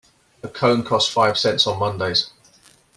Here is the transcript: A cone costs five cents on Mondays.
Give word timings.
A 0.41 0.47
cone 0.47 0.81
costs 0.83 1.13
five 1.13 1.37
cents 1.37 1.67
on 1.67 1.77
Mondays. 1.77 2.31